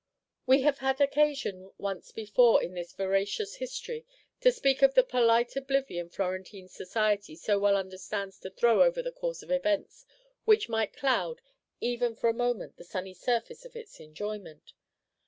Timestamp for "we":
0.47-0.63